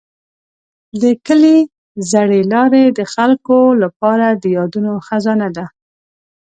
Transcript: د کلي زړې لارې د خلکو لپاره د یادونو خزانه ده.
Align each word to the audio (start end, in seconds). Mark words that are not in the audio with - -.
د 1.01 1.03
کلي 1.25 1.57
زړې 2.11 2.41
لارې 2.53 2.83
د 2.97 2.99
خلکو 3.13 3.57
لپاره 3.83 4.27
د 4.41 4.43
یادونو 4.57 4.91
خزانه 5.07 5.47
ده. 5.57 5.65